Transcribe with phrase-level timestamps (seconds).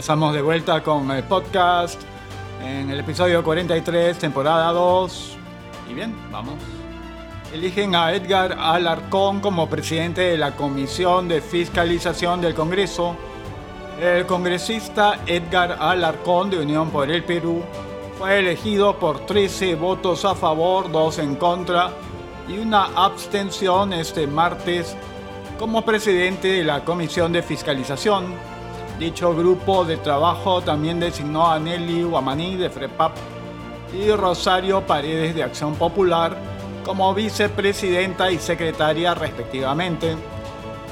[0.00, 2.00] ya estamos de vuelta con el podcast
[2.64, 5.36] en el episodio 43, temporada 2.
[5.90, 6.54] Y bien, vamos.
[7.52, 13.14] Eligen a Edgar Alarcón como presidente de la Comisión de Fiscalización del Congreso.
[14.00, 17.62] El congresista Edgar Alarcón de Unión por el Perú
[18.18, 21.90] fue elegido por 13 votos a favor, 2 en contra
[22.48, 24.96] y una abstención este martes
[25.58, 28.49] como presidente de la Comisión de Fiscalización.
[29.00, 33.16] Dicho grupo de trabajo también designó a Nelly Guamaní de FREPAP
[33.94, 36.36] y Rosario Paredes de Acción Popular
[36.84, 40.16] como vicepresidenta y secretaria respectivamente.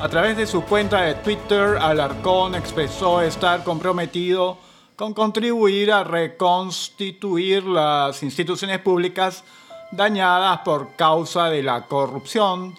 [0.01, 4.56] A través de su cuenta de Twitter, Alarcón expresó estar comprometido
[4.97, 9.45] con contribuir a reconstituir las instituciones públicas
[9.92, 12.75] dañadas por causa de la corrupción.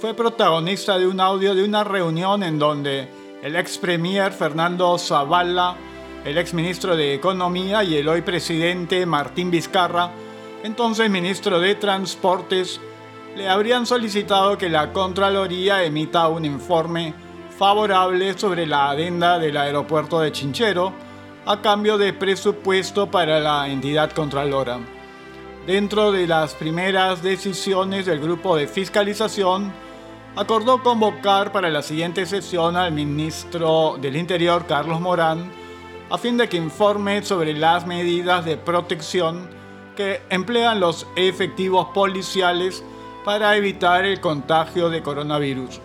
[0.00, 3.08] fue protagonista de un audio de una reunión en donde
[3.42, 5.76] el ex premier Fernando Zavala,
[6.24, 10.10] el ex ministro de Economía y el hoy presidente Martín Vizcarra,
[10.62, 12.80] entonces ministro de Transportes,
[13.36, 17.14] le habrían solicitado que la Contraloría emita un informe
[17.56, 20.92] favorable sobre la adenda del aeropuerto de Chinchero
[21.44, 24.80] a cambio de presupuesto para la entidad contralora.
[25.66, 29.72] Dentro de las primeras decisiones del grupo de fiscalización,
[30.36, 35.50] acordó convocar para la siguiente sesión al ministro del Interior, Carlos Morán,
[36.10, 39.48] a fin de que informe sobre las medidas de protección
[39.96, 42.84] que emplean los efectivos policiales
[43.24, 45.80] para evitar el contagio de coronavirus.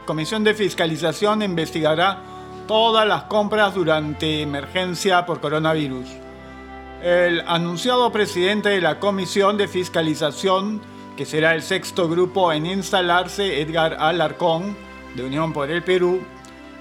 [0.00, 2.18] La Comisión de Fiscalización investigará
[2.66, 6.08] todas las compras durante emergencia por coronavirus.
[7.00, 10.82] El anunciado presidente de la Comisión de Fiscalización
[11.16, 14.76] que será el sexto grupo en instalarse, Edgar Alarcón,
[15.14, 16.22] de Unión por el Perú,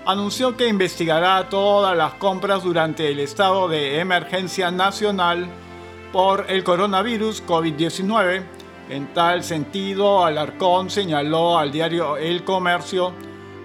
[0.06, 5.48] anunció que investigará todas las compras durante el estado de emergencia nacional
[6.12, 8.44] por el coronavirus COVID-19.
[8.90, 13.14] En tal sentido, Alarcón señaló al diario El Comercio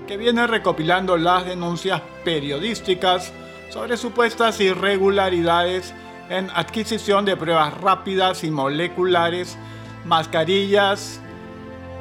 [0.06, 3.32] que viene recopilando las denuncias periodísticas
[3.70, 5.92] sobre supuestas irregularidades
[6.28, 9.58] en adquisición de pruebas rápidas y moleculares
[10.06, 11.20] mascarillas,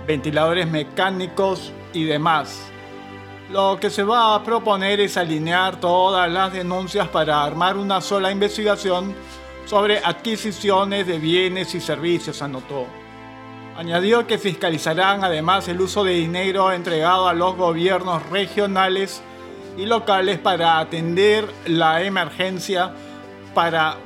[0.08, 2.72] ventiladores mecánicos y demás.
[3.52, 8.32] Lo que se va a proponer es alinear todas las denuncias para armar una sola
[8.32, 9.16] investigación
[9.66, 12.86] sobre adquisiciones de bienes y servicios, anotó.
[13.78, 19.22] Añadió que fiscalizarán además el uso de dinero entregado a los gobiernos regionales
[19.78, 22.94] y locales para atender la emergencia
[23.54, 23.98] para,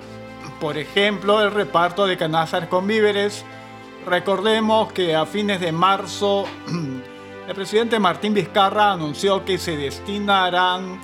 [0.59, 3.45] por ejemplo, el reparto de canastas con víveres,
[4.09, 6.45] Recordemos que a fines de marzo
[7.47, 10.99] el presidente Martín Vizcarra anunció que se destinarán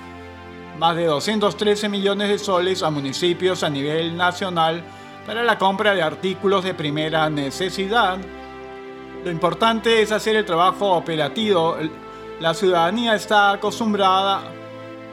[0.76, 4.82] más de 213 millones de soles a municipios a nivel nacional
[5.24, 8.18] para la compra de artículos de primera necesidad.
[9.24, 11.76] Lo importante es hacer el trabajo operativo.
[12.40, 14.50] La ciudadanía está acostumbrada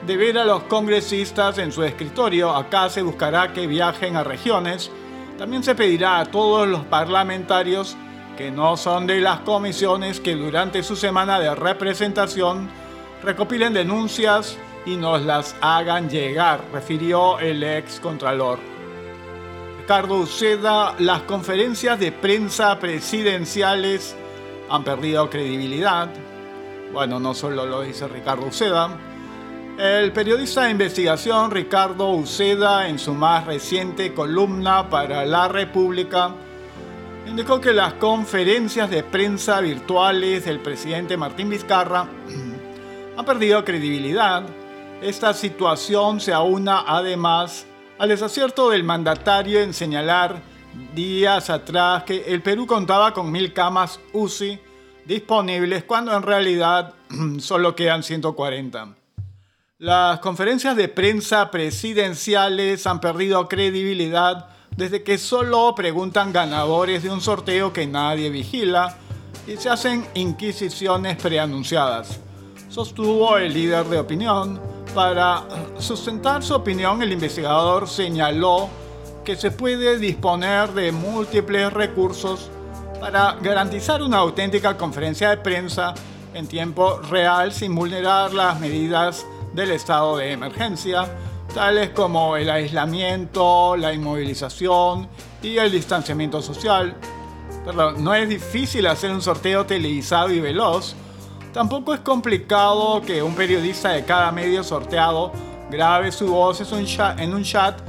[0.08, 2.56] de ver a los congresistas en su escritorio.
[2.56, 4.90] Acá se buscará que viajen a regiones
[5.38, 7.98] también se pedirá a todos los parlamentarios
[8.38, 12.70] que no son de las comisiones que durante su semana de representación
[13.24, 18.60] recopilen denuncias y nos las hagan llegar, refirió el ex contralor.
[19.80, 24.16] Ricardo Uceda, las conferencias de prensa presidenciales
[24.70, 26.10] han perdido credibilidad.
[26.92, 28.90] Bueno, no solo lo dice Ricardo Uceda,
[29.78, 36.32] el periodista de investigación Ricardo Uceda, en su más reciente columna para La República,
[37.28, 42.08] indicó que las conferencias de prensa virtuales del presidente Martín Vizcarra
[43.18, 44.44] han perdido credibilidad.
[45.02, 47.66] Esta situación se aúna además
[47.98, 50.42] al desacierto del mandatario en señalar
[50.94, 54.60] días atrás que el Perú contaba con mil camas UCI
[55.06, 56.94] disponibles cuando en realidad
[57.40, 59.03] solo quedan 140.
[59.80, 64.48] Las conferencias de prensa presidenciales han perdido credibilidad
[64.78, 68.96] desde que solo preguntan ganadores de un sorteo que nadie vigila
[69.48, 72.20] y se hacen inquisiciones preanunciadas,
[72.70, 74.62] sostuvo el líder de opinión,
[74.94, 75.44] Para
[75.80, 78.70] sustentar su opinión, el investigador señaló
[79.26, 82.52] que se puede disponer de múltiples recursos
[83.00, 85.96] para garantizar una auténtica conferencia de prensa
[86.36, 91.06] en tiempo real sin vulnerar las medidas del estado de emergencia,
[91.54, 95.08] tales como el aislamiento, la inmovilización
[95.42, 96.96] y el distanciamiento social.
[97.66, 100.96] Pero no es difícil hacer un sorteo televisado y veloz,
[101.54, 105.32] Tampoco es complicado que un periodista de cada medio sorteado
[105.70, 107.80] grabe su voz en un chat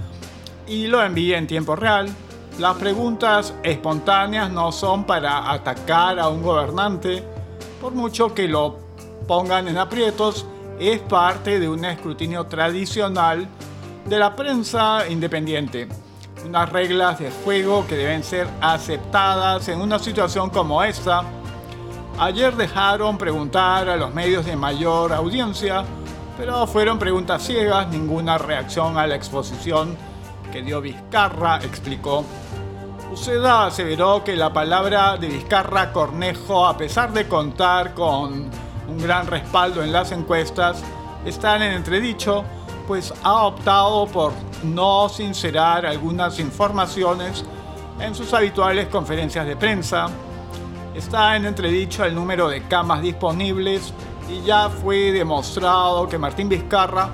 [0.69, 2.15] y lo envíe en tiempo real.
[2.59, 7.25] Las preguntas espontáneas no son para atacar a un gobernante,
[7.81, 8.81] por mucho que lo
[9.27, 10.45] pongan en aprietos,
[10.79, 13.47] es parte de un escrutinio tradicional
[14.07, 15.89] de la prensa independiente.
[16.45, 21.25] Unas reglas de juego que deben ser aceptadas en una situación como esta
[22.19, 25.85] Ayer dejaron preguntar a los medios de mayor audiencia,
[26.39, 29.97] pero fueron preguntas ciegas, ninguna reacción a la exposición
[30.53, 32.25] que dio Vizcarra, explicó.
[33.13, 38.49] Uceda aseveró que la palabra de Vizcarra Cornejo, a pesar de contar con
[38.95, 40.83] un gran respaldo en las encuestas,
[41.25, 42.45] está en entredicho,
[42.87, 44.33] pues ha optado por
[44.63, 47.45] no sincerar algunas informaciones
[47.99, 50.09] en sus habituales conferencias de prensa
[50.95, 53.93] Está en entredicho el número de camas disponibles
[54.31, 57.09] y ya fue demostrado que Martín Vizcarra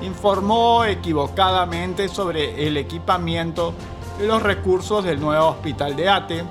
[0.00, 3.74] informó equivocadamente sobre el equipamiento
[4.18, 6.44] y los recursos del nuevo hospital de ATE.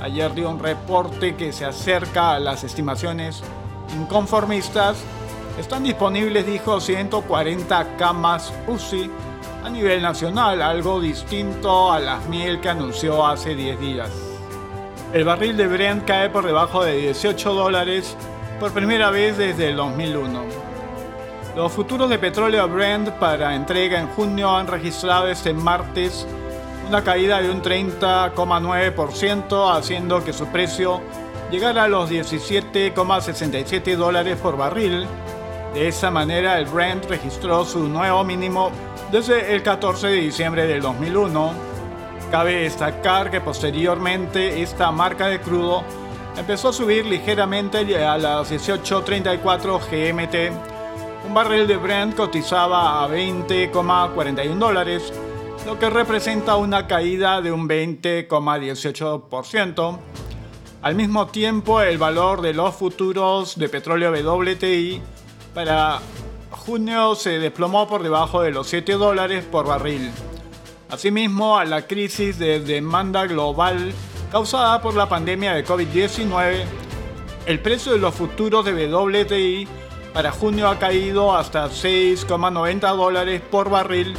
[0.00, 3.42] Ayer dio un reporte que se acerca a las estimaciones
[3.92, 4.98] inconformistas.
[5.58, 9.10] Están disponibles, dijo, 140 camas UCI
[9.64, 14.10] a nivel nacional, algo distinto a las mil que anunció hace 10 días.
[15.12, 18.16] El barril de Brent cae por debajo de 18 dólares
[18.58, 20.44] por primera vez desde el 2001.
[21.56, 26.26] Los futuros de petróleo Brent para entrega en junio han registrado este martes
[26.88, 31.00] una caída de un 30,9%, haciendo que su precio
[31.50, 35.06] llegara a los 17,67 dólares por barril.
[35.74, 38.70] De esa manera, el Brent registró su nuevo mínimo
[39.12, 41.70] desde el 14 de diciembre del 2001
[42.30, 45.82] Cabe destacar que posteriormente esta marca de crudo
[46.36, 50.52] empezó a subir ligeramente a las 18.34 GMT.
[51.26, 55.12] Un barril de Brent cotizaba a 20,41 dólares,
[55.66, 59.98] lo que representa una caída de un 20,18%.
[60.82, 65.02] Al mismo tiempo, el valor de los futuros de petróleo WTI
[65.52, 66.00] para
[66.50, 70.10] junio se desplomó por debajo de los 7 dólares por barril.
[70.88, 73.92] Asimismo, a la crisis de demanda global
[74.32, 76.64] causada por la pandemia de COVID-19,
[77.44, 79.68] el precio de los futuros de WTI
[80.14, 84.14] para junio ha caído hasta 6,90 dólares por barril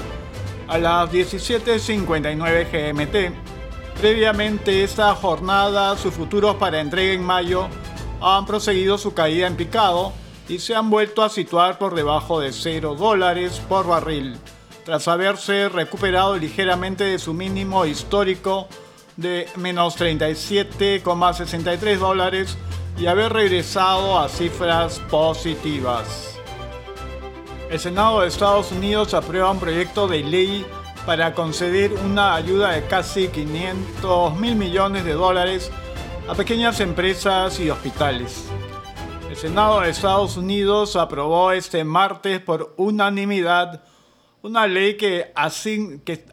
[0.67, 3.50] a las 17.59 GMT.
[3.99, 7.67] Previamente esta jornada, sus futuros para entrega en mayo
[8.21, 10.13] han proseguido su caída en picado
[10.47, 14.37] y se han vuelto a situar por debajo de 0 dólares por barril
[14.83, 18.67] tras haberse recuperado ligeramente de su mínimo histórico
[19.15, 22.57] de menos 37,63 dólares
[22.97, 26.35] y haber regresado a cifras positivas.
[27.69, 30.65] El Senado de Estados Unidos aprueba un proyecto de ley
[31.05, 35.71] para conceder una ayuda de casi 500 mil millones de dólares
[36.27, 38.45] a pequeñas empresas y hospitales.
[39.29, 43.83] El Senado de Estados Unidos aprobó este martes por unanimidad
[44.43, 45.31] una ley que,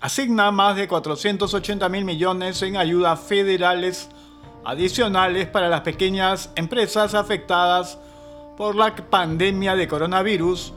[0.00, 4.08] asigna más de 480 mil millones en ayudas federales
[4.64, 7.98] adicionales para las pequeñas empresas afectadas
[8.56, 10.72] por la pandemia de coronavirus,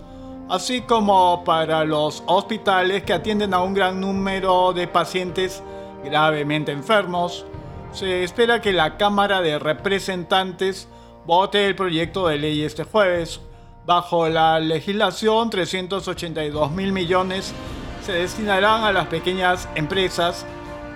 [0.51, 5.63] así como para los hospitales que atienden a un gran número de pacientes
[6.03, 7.45] gravemente enfermos.
[7.93, 10.89] Se espera que la Cámara de Representantes
[11.25, 13.39] vote el proyecto de ley este jueves.
[13.85, 17.53] Bajo la legislación, 382 mil millones
[18.03, 20.45] se destinarán a las pequeñas empresas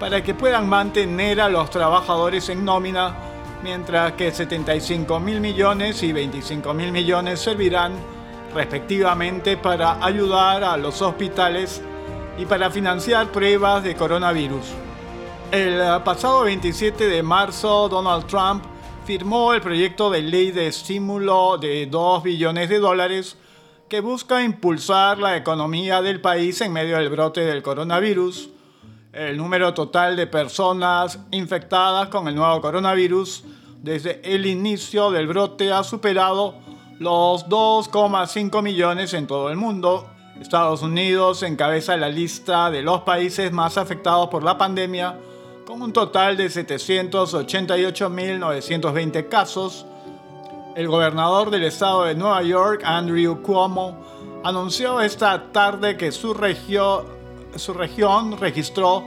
[0.02, 3.16] para que puedan mantener a los trabajadores en nómina,
[3.64, 8.15] mientras que 75 mil millones y 25 mil millones servirán
[8.56, 11.82] respectivamente para ayudar a los hospitales
[12.38, 14.66] y para financiar pruebas de coronavirus.
[15.52, 18.64] El pasado 27 de marzo, Donald Trump
[19.06, 23.38] firmó el proyecto de ley de estímulo de 2 billones de dólares
[23.90, 28.50] que busca impulsar la economía del país en medio del brote del coronavirus.
[29.14, 33.44] El número total de personas infectadas con el nuevo coronavirus
[33.84, 36.65] desde el inicio del brote ha superado
[37.00, 40.08] los 2,5 millones en todo el mundo.
[40.40, 45.20] Estados Unidos encabeza la lista de los países más afectados por la pandemia,
[45.66, 49.86] con un total de 788.920 casos.
[50.76, 53.98] El gobernador del estado de Nueva York, Andrew Cuomo,
[54.44, 57.08] anunció esta tarde que su, región
[58.40, 59.04] registró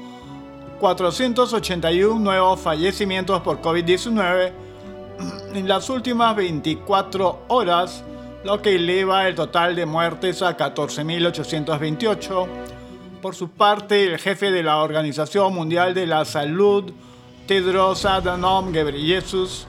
[0.81, 4.68] 481 nuevos fallecimientos por COVID-19
[5.55, 8.05] en las últimas 24 horas,
[8.45, 12.47] lo que eleva el total de muertes a 14.828.
[13.23, 16.93] Por su parte, el jefe de la Organización Mundial de la Salud,
[17.47, 19.67] Tedros Adhanom Ghebreyesus,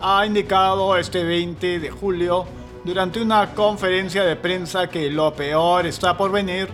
[0.00, 2.46] ha indicado este 20 de julio
[2.84, 6.68] durante una conferencia de prensa que lo peor está por venir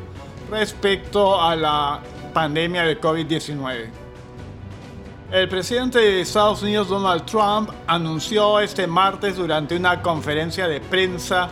[0.50, 2.00] respecto a la
[2.32, 4.01] pandemia de COVID-19.
[5.32, 11.48] El presidente de Estados Unidos Donald Trump anunció este martes durante una conferencia de prensa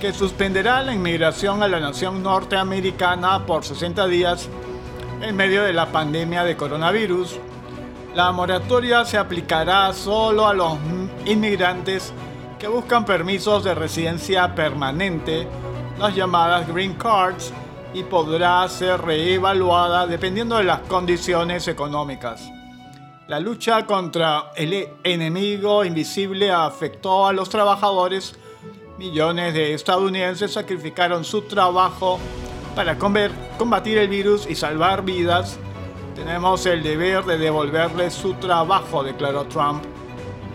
[0.00, 4.48] que suspenderá la inmigración a la nación norteamericana por 60 días
[5.20, 7.38] en medio de la pandemia de coronavirus.
[8.14, 10.78] La moratoria se aplicará solo a los
[11.26, 12.14] inmigrantes
[12.58, 15.46] que buscan permisos de residencia permanente,
[15.98, 17.52] las llamadas green cards,
[17.92, 22.50] y podrá ser reevaluada dependiendo de las condiciones económicas.
[23.32, 28.34] La lucha contra el enemigo invisible afectó a los trabajadores.
[28.98, 32.18] Millones de estadounidenses sacrificaron su trabajo
[32.76, 35.58] para combatir el virus y salvar vidas.
[36.14, 39.82] Tenemos el deber de devolverles su trabajo, declaró Trump.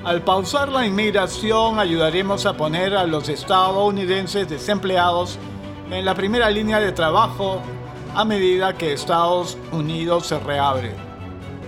[0.04, 5.40] Al pausar la inmigración ayudaremos a poner a los estadounidenses desempleados
[5.90, 7.60] en la primera línea de trabajo
[8.14, 11.07] a medida que Estados Unidos se reabre.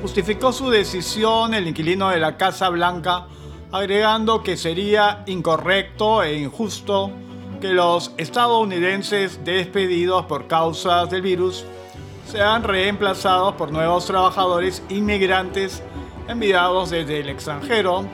[0.01, 3.27] Justificó su decisión el inquilino de la Casa Blanca
[3.72, 7.12] agregando que sería incorrecto e injusto
[7.60, 11.65] que los estadounidenses despedidos por causas del virus
[12.25, 15.84] sean reemplazados por nuevos trabajadores inmigrantes
[16.29, 18.06] enviados desde el extranjero.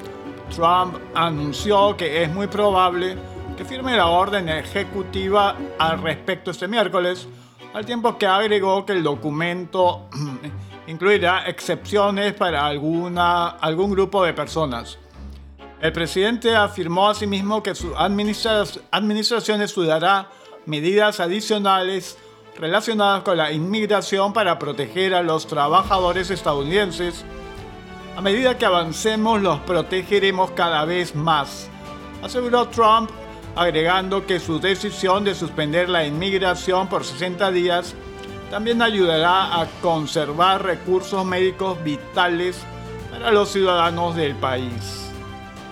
[0.56, 3.16] Trump anunció que es muy probable
[3.58, 7.28] que firme la orden ejecutiva al respecto este miércoles,
[7.74, 10.08] al tiempo que agregó que el documento
[10.88, 14.98] incluirá excepciones para alguna, algún grupo de personas.
[15.82, 20.30] El presidente afirmó asimismo que su administración estudiará
[20.66, 22.18] medidas adicionales
[22.58, 27.26] relacionadas con la inmigración para proteger a los trabajadores estadounidenses.
[28.16, 31.70] A medida que avancemos los protegeremos cada vez más,
[32.24, 33.12] aseguró Trump
[33.56, 37.96] agregando que su decisión de suspender la inmigración por 60 días
[38.50, 42.58] también ayudará a conservar recursos médicos vitales
[43.12, 45.10] para los ciudadanos del país.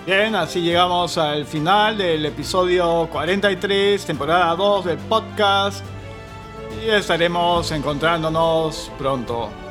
[0.06, 5.86] Bien, así llegamos al final del episodio 43, temporada 2 del podcast,
[6.84, 9.62] y estaremos encontrándonos pronto.